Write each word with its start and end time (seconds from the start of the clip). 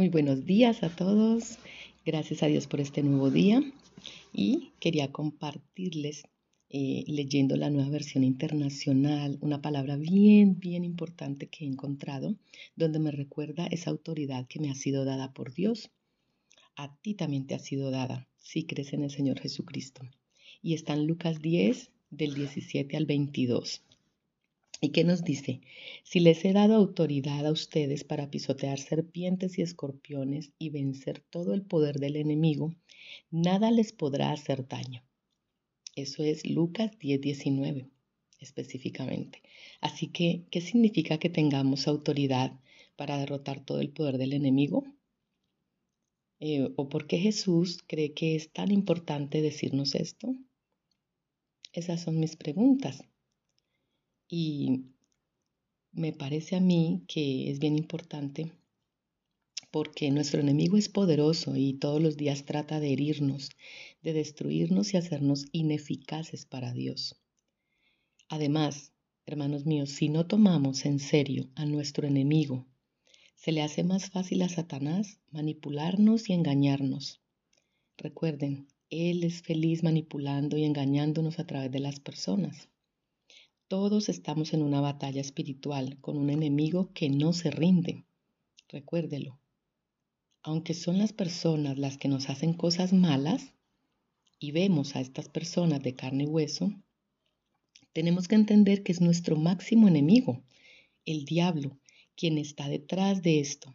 Muy 0.00 0.08
buenos 0.08 0.46
días 0.46 0.82
a 0.82 0.88
todos. 0.88 1.58
Gracias 2.06 2.42
a 2.42 2.46
Dios 2.46 2.66
por 2.66 2.80
este 2.80 3.02
nuevo 3.02 3.30
día. 3.30 3.62
Y 4.32 4.72
quería 4.80 5.12
compartirles, 5.12 6.22
eh, 6.70 7.04
leyendo 7.06 7.54
la 7.56 7.68
nueva 7.68 7.90
versión 7.90 8.24
internacional, 8.24 9.36
una 9.42 9.60
palabra 9.60 9.98
bien, 9.98 10.58
bien 10.58 10.84
importante 10.86 11.48
que 11.48 11.66
he 11.66 11.68
encontrado, 11.68 12.34
donde 12.76 12.98
me 12.98 13.10
recuerda 13.10 13.66
esa 13.66 13.90
autoridad 13.90 14.46
que 14.48 14.58
me 14.58 14.70
ha 14.70 14.74
sido 14.74 15.04
dada 15.04 15.34
por 15.34 15.52
Dios. 15.52 15.90
A 16.76 16.96
ti 17.02 17.12
también 17.12 17.46
te 17.46 17.54
ha 17.54 17.58
sido 17.58 17.90
dada, 17.90 18.26
si 18.38 18.64
crees 18.64 18.94
en 18.94 19.02
el 19.02 19.10
Señor 19.10 19.38
Jesucristo. 19.38 20.00
Y 20.62 20.72
está 20.72 20.94
en 20.94 21.06
Lucas 21.06 21.42
10, 21.42 21.90
del 22.08 22.36
17 22.36 22.96
al 22.96 23.04
22. 23.04 23.82
¿Y 24.80 24.90
qué 24.90 25.04
nos 25.04 25.24
dice? 25.24 25.60
Si 26.04 26.20
les 26.20 26.44
he 26.44 26.52
dado 26.52 26.74
autoridad 26.74 27.46
a 27.46 27.52
ustedes 27.52 28.04
para 28.04 28.30
pisotear 28.30 28.78
serpientes 28.78 29.58
y 29.58 29.62
escorpiones 29.62 30.52
y 30.58 30.70
vencer 30.70 31.20
todo 31.20 31.52
el 31.52 31.62
poder 31.62 31.98
del 31.98 32.16
enemigo, 32.16 32.74
nada 33.30 33.70
les 33.70 33.92
podrá 33.92 34.32
hacer 34.32 34.66
daño. 34.66 35.02
Eso 35.94 36.22
es 36.22 36.48
Lucas 36.48 36.98
10, 36.98 37.20
19 37.20 37.90
específicamente. 38.40 39.42
Así 39.80 40.08
que, 40.08 40.46
¿qué 40.50 40.60
significa 40.60 41.18
que 41.18 41.28
tengamos 41.28 41.86
autoridad 41.86 42.58
para 42.96 43.18
derrotar 43.18 43.64
todo 43.64 43.80
el 43.80 43.90
poder 43.90 44.18
del 44.18 44.32
enemigo? 44.32 44.84
Eh, 46.40 46.72
¿O 46.76 46.88
por 46.88 47.06
qué 47.06 47.18
Jesús 47.18 47.78
cree 47.86 48.14
que 48.14 48.34
es 48.34 48.50
tan 48.50 48.70
importante 48.72 49.42
decirnos 49.42 49.94
esto? 49.94 50.34
Esas 51.72 52.00
son 52.02 52.18
mis 52.18 52.36
preguntas. 52.36 53.04
Y 54.32 54.84
me 55.90 56.12
parece 56.12 56.54
a 56.54 56.60
mí 56.60 57.02
que 57.08 57.50
es 57.50 57.58
bien 57.58 57.76
importante 57.76 58.52
porque 59.72 60.10
nuestro 60.12 60.40
enemigo 60.40 60.76
es 60.76 60.88
poderoso 60.88 61.56
y 61.56 61.74
todos 61.74 62.00
los 62.00 62.16
días 62.16 62.44
trata 62.44 62.78
de 62.78 62.92
herirnos, 62.92 63.50
de 64.02 64.12
destruirnos 64.12 64.94
y 64.94 64.98
hacernos 64.98 65.46
ineficaces 65.50 66.44
para 66.46 66.72
Dios. 66.72 67.16
Además, 68.28 68.92
hermanos 69.26 69.66
míos, 69.66 69.90
si 69.90 70.08
no 70.08 70.26
tomamos 70.26 70.86
en 70.86 71.00
serio 71.00 71.50
a 71.56 71.66
nuestro 71.66 72.06
enemigo, 72.06 72.68
se 73.34 73.50
le 73.50 73.62
hace 73.62 73.82
más 73.82 74.10
fácil 74.10 74.42
a 74.42 74.48
Satanás 74.48 75.18
manipularnos 75.32 76.30
y 76.30 76.34
engañarnos. 76.34 77.20
Recuerden, 77.96 78.68
Él 78.90 79.24
es 79.24 79.42
feliz 79.42 79.82
manipulando 79.82 80.56
y 80.56 80.64
engañándonos 80.64 81.40
a 81.40 81.46
través 81.48 81.72
de 81.72 81.80
las 81.80 81.98
personas. 81.98 82.69
Todos 83.70 84.08
estamos 84.08 84.52
en 84.52 84.64
una 84.64 84.80
batalla 84.80 85.20
espiritual 85.20 85.96
con 86.00 86.18
un 86.18 86.28
enemigo 86.28 86.90
que 86.92 87.08
no 87.08 87.32
se 87.32 87.52
rinde. 87.52 88.04
Recuérdelo. 88.68 89.38
Aunque 90.42 90.74
son 90.74 90.98
las 90.98 91.12
personas 91.12 91.78
las 91.78 91.96
que 91.96 92.08
nos 92.08 92.30
hacen 92.30 92.52
cosas 92.52 92.92
malas 92.92 93.54
y 94.40 94.50
vemos 94.50 94.96
a 94.96 95.00
estas 95.00 95.28
personas 95.28 95.84
de 95.84 95.94
carne 95.94 96.24
y 96.24 96.26
hueso, 96.26 96.72
tenemos 97.92 98.26
que 98.26 98.34
entender 98.34 98.82
que 98.82 98.90
es 98.90 99.00
nuestro 99.00 99.36
máximo 99.36 99.86
enemigo, 99.86 100.42
el 101.04 101.24
diablo, 101.24 101.78
quien 102.16 102.38
está 102.38 102.68
detrás 102.68 103.22
de 103.22 103.38
esto. 103.38 103.72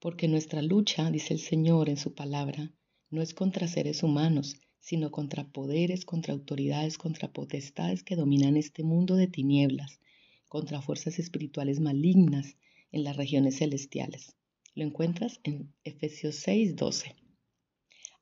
Porque 0.00 0.28
nuestra 0.28 0.60
lucha, 0.60 1.10
dice 1.10 1.32
el 1.32 1.40
Señor 1.40 1.88
en 1.88 1.96
su 1.96 2.12
palabra, 2.12 2.70
no 3.08 3.22
es 3.22 3.32
contra 3.32 3.68
seres 3.68 4.02
humanos, 4.02 4.58
sino 4.86 5.10
contra 5.10 5.48
poderes, 5.48 6.04
contra 6.04 6.32
autoridades, 6.32 6.96
contra 6.96 7.32
potestades 7.32 8.04
que 8.04 8.14
dominan 8.14 8.56
este 8.56 8.84
mundo 8.84 9.16
de 9.16 9.26
tinieblas, 9.26 9.98
contra 10.46 10.80
fuerzas 10.80 11.18
espirituales 11.18 11.80
malignas 11.80 12.56
en 12.92 13.02
las 13.02 13.16
regiones 13.16 13.56
celestiales. 13.58 14.36
Lo 14.76 14.84
encuentras 14.84 15.40
en 15.42 15.74
Efesios 15.82 16.36
6, 16.36 16.76
12. 16.76 17.16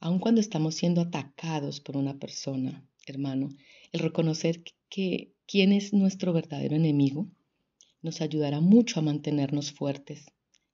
Aun 0.00 0.18
cuando 0.18 0.40
estamos 0.40 0.74
siendo 0.74 1.02
atacados 1.02 1.82
por 1.82 1.98
una 1.98 2.18
persona, 2.18 2.82
hermano, 3.06 3.50
el 3.92 4.00
reconocer 4.00 4.64
que 4.88 5.34
quién 5.46 5.70
es 5.70 5.92
nuestro 5.92 6.32
verdadero 6.32 6.76
enemigo 6.76 7.28
nos 8.00 8.22
ayudará 8.22 8.62
mucho 8.62 9.00
a 9.00 9.02
mantenernos 9.02 9.70
fuertes 9.70 10.24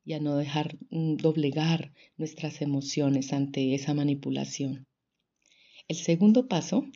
y 0.04 0.12
a 0.12 0.20
no 0.20 0.36
dejar 0.36 0.78
mm, 0.90 1.16
doblegar 1.16 1.92
nuestras 2.16 2.62
emociones 2.62 3.32
ante 3.32 3.74
esa 3.74 3.92
manipulación. 3.92 4.86
El 5.90 5.96
segundo 5.96 6.46
paso 6.46 6.86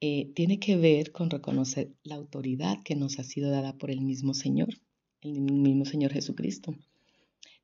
eh, 0.00 0.32
tiene 0.34 0.58
que 0.58 0.78
ver 0.78 1.12
con 1.12 1.28
reconocer 1.28 1.92
la 2.02 2.14
autoridad 2.14 2.82
que 2.82 2.96
nos 2.96 3.18
ha 3.18 3.22
sido 3.22 3.50
dada 3.50 3.76
por 3.76 3.90
el 3.90 4.00
mismo 4.00 4.32
Señor, 4.32 4.70
el 5.20 5.38
mismo 5.38 5.84
Señor 5.84 6.14
Jesucristo. 6.14 6.74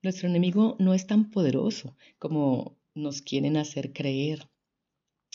Nuestro 0.02 0.28
enemigo 0.28 0.76
no 0.78 0.92
es 0.92 1.06
tan 1.06 1.30
poderoso 1.30 1.96
como 2.18 2.76
nos 2.94 3.22
quieren 3.22 3.56
hacer 3.56 3.94
creer. 3.94 4.46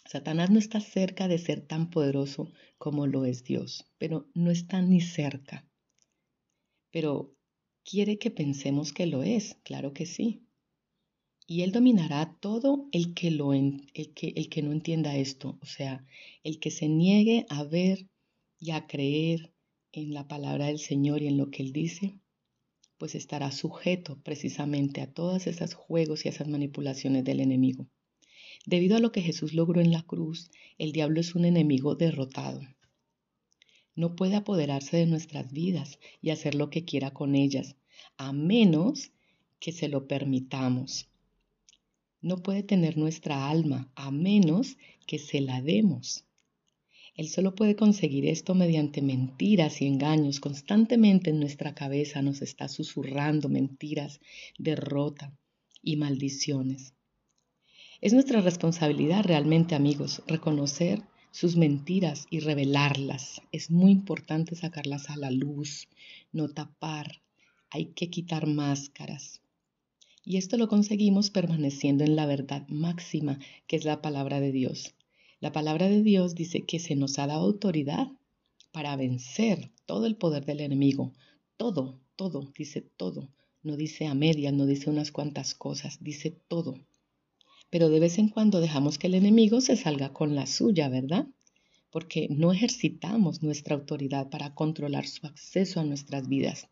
Satanás 0.05 0.51
no 0.51 0.59
está 0.59 0.81
cerca 0.81 1.27
de 1.27 1.39
ser 1.39 1.61
tan 1.61 1.89
poderoso 1.89 2.51
como 2.77 3.07
lo 3.07 3.25
es 3.25 3.43
Dios, 3.43 3.89
pero 3.97 4.27
no 4.35 4.51
está 4.51 4.83
ni 4.83 5.01
cerca. 5.01 5.67
Pero 6.91 7.33
quiere 7.83 8.19
que 8.19 8.29
pensemos 8.29 8.93
que 8.93 9.07
lo 9.07 9.23
es, 9.23 9.57
claro 9.63 9.93
que 9.93 10.05
sí 10.05 10.43
y 11.49 11.63
Él 11.63 11.71
dominará 11.71 12.37
todo 12.39 12.87
el 12.91 13.15
que, 13.15 13.31
lo 13.31 13.53
el, 13.53 13.87
que, 14.13 14.33
el 14.35 14.49
que 14.49 14.61
no 14.61 14.71
entienda 14.71 15.17
esto, 15.17 15.57
o 15.63 15.65
sea, 15.65 16.05
el 16.43 16.59
que 16.59 16.69
se 16.69 16.87
niegue 16.87 17.47
a 17.49 17.63
ver 17.63 18.07
y 18.59 18.69
a 18.69 18.85
creer 18.85 19.51
en 19.91 20.13
la 20.13 20.27
palabra 20.27 20.67
del 20.67 20.77
Señor 20.77 21.23
y 21.23 21.27
en 21.27 21.37
lo 21.37 21.49
que 21.49 21.63
Él 21.63 21.73
dice, 21.73 22.19
pues 22.99 23.15
estará 23.15 23.51
sujeto 23.51 24.21
precisamente 24.21 25.01
a 25.01 25.11
todas 25.11 25.47
esas 25.47 25.73
juegos 25.73 26.23
y 26.23 26.29
esas 26.29 26.47
manipulaciones 26.47 27.23
del 27.23 27.39
enemigo. 27.39 27.87
Debido 28.67 28.97
a 28.97 28.99
lo 28.99 29.11
que 29.11 29.23
Jesús 29.23 29.55
logró 29.55 29.81
en 29.81 29.91
la 29.91 30.03
cruz, 30.03 30.51
el 30.77 30.91
diablo 30.91 31.19
es 31.19 31.33
un 31.33 31.45
enemigo 31.45 31.95
derrotado. 31.95 32.61
No 33.95 34.15
puede 34.15 34.35
apoderarse 34.35 34.97
de 34.97 35.07
nuestras 35.07 35.51
vidas 35.51 35.97
y 36.21 36.29
hacer 36.29 36.53
lo 36.53 36.69
que 36.69 36.85
quiera 36.85 37.09
con 37.09 37.33
ellas, 37.33 37.75
a 38.17 38.33
menos 38.33 39.13
que 39.59 39.71
se 39.71 39.87
lo 39.87 40.07
permitamos 40.07 41.09
no 42.21 42.37
puede 42.37 42.63
tener 42.63 42.97
nuestra 42.97 43.49
alma 43.49 43.91
a 43.95 44.11
menos 44.11 44.77
que 45.07 45.19
se 45.19 45.41
la 45.41 45.61
demos. 45.61 46.25
Él 47.15 47.27
solo 47.27 47.53
puede 47.53 47.75
conseguir 47.75 48.25
esto 48.25 48.55
mediante 48.55 49.01
mentiras 49.01 49.81
y 49.81 49.87
engaños. 49.87 50.39
Constantemente 50.39 51.31
en 51.31 51.39
nuestra 51.39 51.75
cabeza 51.75 52.21
nos 52.21 52.41
está 52.41 52.69
susurrando 52.69 53.49
mentiras, 53.49 54.21
derrota 54.57 55.33
y 55.83 55.97
maldiciones. 55.97 56.93
Es 57.99 58.13
nuestra 58.13 58.39
responsabilidad 58.39 59.25
realmente, 59.25 59.75
amigos, 59.75 60.23
reconocer 60.27 61.01
sus 61.31 61.57
mentiras 61.57 62.25
y 62.29 62.39
revelarlas. 62.39 63.41
Es 63.51 63.69
muy 63.69 63.91
importante 63.91 64.55
sacarlas 64.55 65.09
a 65.09 65.17
la 65.17 65.29
luz, 65.29 65.89
no 66.31 66.47
tapar. 66.47 67.21
Hay 67.69 67.87
que 67.87 68.09
quitar 68.09 68.47
máscaras. 68.47 69.41
Y 70.23 70.37
esto 70.37 70.57
lo 70.57 70.67
conseguimos 70.67 71.29
permaneciendo 71.29 72.03
en 72.03 72.15
la 72.15 72.25
verdad 72.25 72.67
máxima, 72.67 73.39
que 73.67 73.75
es 73.75 73.85
la 73.85 74.01
palabra 74.01 74.39
de 74.39 74.51
Dios. 74.51 74.93
La 75.39 75.51
palabra 75.51 75.87
de 75.87 76.03
Dios 76.03 76.35
dice 76.35 76.65
que 76.65 76.79
se 76.79 76.95
nos 76.95 77.17
ha 77.17 77.27
dado 77.27 77.45
autoridad 77.45 78.07
para 78.71 78.95
vencer 78.95 79.71
todo 79.85 80.05
el 80.05 80.17
poder 80.17 80.45
del 80.45 80.59
enemigo. 80.59 81.13
Todo, 81.57 81.99
todo, 82.15 82.51
dice 82.57 82.81
todo. 82.81 83.29
No 83.63 83.77
dice 83.77 84.07
a 84.07 84.13
medias, 84.13 84.53
no 84.53 84.65
dice 84.65 84.89
unas 84.89 85.11
cuantas 85.11 85.55
cosas, 85.55 86.03
dice 86.03 86.31
todo. 86.31 86.75
Pero 87.69 87.89
de 87.89 87.99
vez 87.99 88.17
en 88.17 88.29
cuando 88.29 88.61
dejamos 88.61 88.97
que 88.97 89.07
el 89.07 89.15
enemigo 89.15 89.61
se 89.61 89.75
salga 89.75 90.11
con 90.11 90.35
la 90.35 90.45
suya, 90.45 90.89
¿verdad? 90.89 91.27
Porque 91.91 92.27
no 92.29 92.51
ejercitamos 92.51 93.41
nuestra 93.41 93.75
autoridad 93.75 94.29
para 94.29 94.53
controlar 94.53 95.07
su 95.07 95.25
acceso 95.25 95.79
a 95.79 95.83
nuestras 95.85 96.27
vidas. 96.27 96.67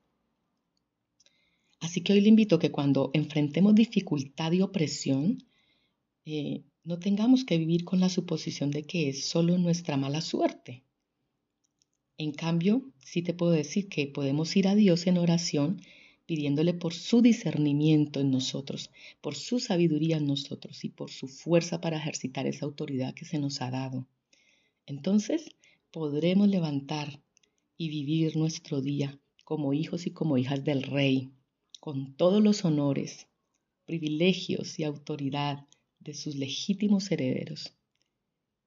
Así 1.79 2.01
que 2.01 2.13
hoy 2.13 2.21
le 2.21 2.29
invito 2.29 2.59
que 2.59 2.71
cuando 2.71 3.11
enfrentemos 3.13 3.75
dificultad 3.75 4.51
y 4.51 4.61
opresión, 4.61 5.43
eh, 6.25 6.63
no 6.83 6.99
tengamos 6.99 7.43
que 7.45 7.57
vivir 7.57 7.83
con 7.83 7.99
la 7.99 8.09
suposición 8.09 8.71
de 8.71 8.83
que 8.83 9.09
es 9.09 9.25
solo 9.25 9.57
nuestra 9.57 9.97
mala 9.97 10.21
suerte. 10.21 10.83
En 12.17 12.31
cambio, 12.31 12.91
sí 12.99 13.21
te 13.21 13.33
puedo 13.33 13.51
decir 13.51 13.89
que 13.89 14.07
podemos 14.07 14.55
ir 14.55 14.67
a 14.67 14.75
Dios 14.75 15.05
en 15.05 15.17
oración 15.17 15.81
pidiéndole 16.25 16.73
por 16.73 16.93
su 16.93 17.21
discernimiento 17.21 18.19
en 18.19 18.31
nosotros, 18.31 18.89
por 19.21 19.35
su 19.35 19.59
sabiduría 19.59 20.17
en 20.17 20.27
nosotros 20.27 20.83
y 20.83 20.89
por 20.89 21.11
su 21.11 21.27
fuerza 21.27 21.79
para 21.79 21.97
ejercitar 21.97 22.47
esa 22.47 22.65
autoridad 22.65 23.13
que 23.13 23.25
se 23.25 23.39
nos 23.39 23.61
ha 23.61 23.71
dado. 23.71 24.07
Entonces 24.85 25.55
podremos 25.91 26.47
levantar 26.49 27.21
y 27.77 27.89
vivir 27.89 28.35
nuestro 28.35 28.81
día 28.81 29.19
como 29.45 29.73
hijos 29.73 30.07
y 30.07 30.11
como 30.11 30.37
hijas 30.37 30.63
del 30.63 30.83
Rey, 30.83 31.31
con 31.79 32.15
todos 32.15 32.43
los 32.43 32.65
honores, 32.65 33.27
privilegios 33.85 34.79
y 34.79 34.83
autoridad 34.83 35.67
de 35.99 36.13
sus 36.13 36.35
legítimos 36.35 37.11
herederos. 37.11 37.73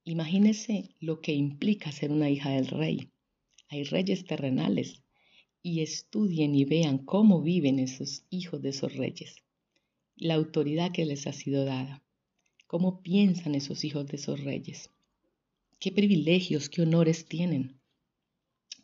Imagínese 0.05 0.95
lo 1.01 1.21
que 1.21 1.33
implica 1.33 1.93
ser 1.93 2.11
una 2.12 2.31
hija 2.31 2.51
del 2.51 2.67
rey. 2.69 3.11
Hay 3.69 3.85
reyes 3.85 4.25
terrenales 4.25 5.03
y 5.62 5.81
estudien 5.81 6.55
y 6.55 6.65
vean 6.65 6.99
cómo 6.99 7.43
viven 7.43 7.79
esos 7.79 8.25
hijos 8.31 8.62
de 8.62 8.71
esos 8.71 8.95
reyes. 8.97 9.37
la 10.17 10.35
autoridad 10.35 10.93
que 10.93 11.05
les 11.07 11.27
ha 11.27 11.33
sido 11.33 11.65
dada. 11.65 12.05
¿Cómo 12.67 13.03
piensan 13.03 13.55
esos 13.57 13.85
hijos 13.85 14.07
de 14.07 14.17
esos 14.17 14.41
reyes? 14.45 14.91
¿Qué 15.81 15.93
privilegios, 15.93 16.69
qué 16.69 16.83
honores 16.83 17.27
tienen? 17.27 17.80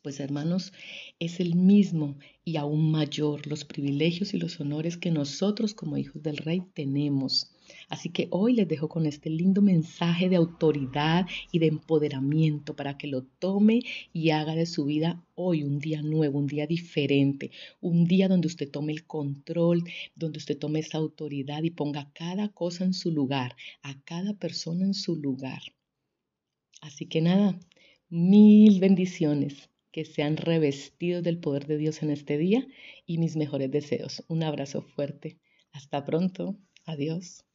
Pues 0.07 0.21
hermanos, 0.21 0.73
es 1.19 1.41
el 1.41 1.57
mismo 1.57 2.17
y 2.45 2.59
aún 2.59 2.93
mayor 2.93 3.45
los 3.49 3.65
privilegios 3.65 4.35
y 4.35 4.39
los 4.39 4.61
honores 4.61 4.97
que 4.97 5.11
nosotros 5.11 5.75
como 5.75 5.97
hijos 5.97 6.23
del 6.23 6.37
rey 6.37 6.63
tenemos. 6.75 7.51
Así 7.89 8.11
que 8.11 8.29
hoy 8.31 8.55
les 8.55 8.69
dejo 8.69 8.89
con 8.89 9.05
este 9.07 9.31
lindo 9.31 9.63
mensaje 9.63 10.29
de 10.29 10.37
autoridad 10.37 11.27
y 11.51 11.59
de 11.59 11.67
empoderamiento 11.67 12.77
para 12.77 12.97
que 12.97 13.09
lo 13.09 13.25
tome 13.25 13.81
y 14.13 14.31
haga 14.31 14.55
de 14.55 14.67
su 14.67 14.85
vida 14.85 15.25
hoy 15.35 15.65
un 15.65 15.81
día 15.81 16.03
nuevo, 16.03 16.39
un 16.39 16.47
día 16.47 16.69
diferente, 16.69 17.51
un 17.81 18.05
día 18.05 18.29
donde 18.29 18.47
usted 18.47 18.71
tome 18.71 18.93
el 18.93 19.07
control, 19.09 19.83
donde 20.15 20.39
usted 20.39 20.57
tome 20.57 20.79
esa 20.79 20.99
autoridad 20.99 21.65
y 21.65 21.71
ponga 21.71 22.13
cada 22.15 22.51
cosa 22.51 22.85
en 22.85 22.95
su 22.95 23.11
lugar, 23.11 23.57
a 23.83 24.01
cada 24.03 24.35
persona 24.35 24.85
en 24.85 24.95
su 24.95 25.17
lugar. 25.17 25.63
Así 26.81 27.07
que 27.07 27.21
nada, 27.21 27.59
mil 28.09 28.79
bendiciones 28.79 29.69
que 29.97 30.05
sean 30.05 30.37
revestidos 30.37 31.23
del 31.23 31.41
poder 31.41 31.67
de 31.67 31.79
Dios 31.79 32.03
en 32.03 32.11
este 32.11 32.37
día 32.37 32.67
y 33.07 33.17
mis 33.17 33.35
mejores 33.35 33.71
deseos. 33.71 34.23
Un 34.29 34.43
abrazo 34.43 34.83
fuerte. 34.83 35.41
Hasta 35.73 36.05
pronto. 36.05 36.59
Adiós. 36.85 37.46